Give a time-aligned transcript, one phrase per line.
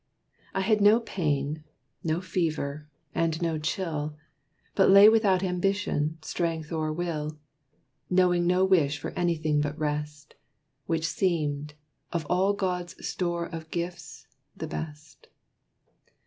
[0.55, 1.63] I had no pain,
[2.03, 4.15] no fever, and no chill,
[4.73, 7.37] But lay without ambition, strength, or will,
[8.09, 10.33] Knowing no wish for anything but rest,
[10.87, 11.75] Which seemed,
[12.11, 14.25] of all God's store of gifts,
[14.57, 15.27] the best.